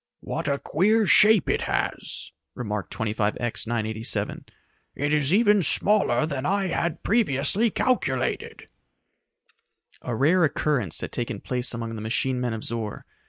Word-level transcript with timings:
"What 0.21 0.47
a 0.47 0.57
queer 0.57 1.05
shape 1.05 1.47
it 1.47 1.61
has," 1.61 2.31
remarked 2.55 2.91
25X 2.91 3.67
987. 3.67 4.45
"It 4.95 5.13
is 5.13 5.31
even 5.31 5.61
smaller 5.61 6.25
than 6.25 6.43
I 6.43 6.69
had 6.69 7.03
previously 7.03 7.69
calculated." 7.69 8.67
A 10.01 10.15
rare 10.15 10.43
occurrence 10.43 11.01
had 11.01 11.11
taken 11.11 11.39
place 11.39 11.75
among 11.75 11.93
the 11.93 12.01
machine 12.01 12.41
men 12.41 12.53
of 12.53 12.63
Zor. 12.63 13.05